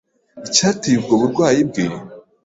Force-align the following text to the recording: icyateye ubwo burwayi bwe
icyateye 0.47 0.95
ubwo 0.99 1.13
burwayi 1.21 1.61
bwe 1.69 1.85